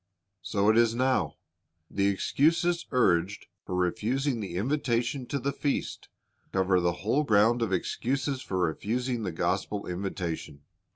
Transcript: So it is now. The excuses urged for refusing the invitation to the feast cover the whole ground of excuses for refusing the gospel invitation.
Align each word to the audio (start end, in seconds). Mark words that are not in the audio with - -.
So 0.41 0.67
it 0.71 0.79
is 0.79 0.95
now. 0.95 1.35
The 1.87 2.07
excuses 2.07 2.87
urged 2.89 3.45
for 3.63 3.75
refusing 3.75 4.39
the 4.39 4.55
invitation 4.55 5.27
to 5.27 5.37
the 5.37 5.53
feast 5.53 6.09
cover 6.51 6.79
the 6.79 6.91
whole 7.05 7.21
ground 7.23 7.61
of 7.61 7.71
excuses 7.71 8.41
for 8.41 8.57
refusing 8.57 9.21
the 9.21 9.31
gospel 9.31 9.85
invitation. 9.85 10.63